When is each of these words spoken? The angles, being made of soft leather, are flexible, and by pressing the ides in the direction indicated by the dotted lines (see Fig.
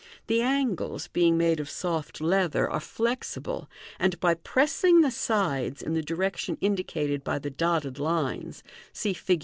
The 0.25 0.41
angles, 0.41 1.09
being 1.09 1.37
made 1.37 1.59
of 1.59 1.69
soft 1.69 2.19
leather, 2.19 2.67
are 2.67 2.79
flexible, 2.79 3.69
and 3.99 4.19
by 4.19 4.33
pressing 4.33 5.01
the 5.01 5.15
ides 5.29 5.83
in 5.83 5.93
the 5.93 6.01
direction 6.01 6.57
indicated 6.59 7.23
by 7.23 7.37
the 7.37 7.51
dotted 7.51 7.99
lines 7.99 8.63
(see 8.91 9.13
Fig. 9.13 9.39